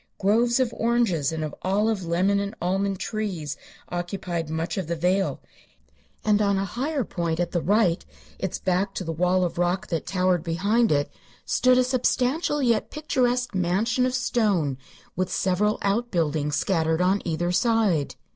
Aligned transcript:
Groves 0.17 0.59
of 0.59 0.73
oranges 0.73 1.31
and 1.31 1.43
of 1.43 1.53
olive, 1.61 2.03
lemon 2.03 2.39
and 2.39 2.55
almond 2.59 2.97
trees 2.99 3.55
occupied 3.89 4.49
much 4.49 4.75
of 4.75 4.87
the 4.87 4.95
vale, 4.95 5.43
and 6.25 6.41
on 6.41 6.57
a 6.57 6.65
higher 6.65 7.03
point 7.03 7.39
at 7.39 7.51
the 7.51 7.61
right, 7.61 8.03
its 8.39 8.57
back 8.57 8.95
to 8.95 9.03
the 9.03 9.11
wall 9.13 9.43
of 9.45 9.59
rock 9.59 9.85
that 9.89 10.07
towered 10.07 10.41
behind 10.43 10.91
it, 10.91 11.11
stood 11.45 11.77
a 11.77 11.83
substantial 11.83 12.63
yet 12.63 12.89
picturesque 12.89 13.53
mansion 13.53 14.07
of 14.07 14.15
stone, 14.15 14.79
with 15.15 15.31
several 15.31 15.77
outbuildings 15.83 16.55
scattered 16.55 16.99
on 17.01 17.21
either 17.23 17.51
side. 17.51 18.15